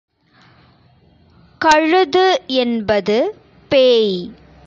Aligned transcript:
கழுது 1.61 2.41
என்பது 2.47 3.17
பேய். 3.71 4.15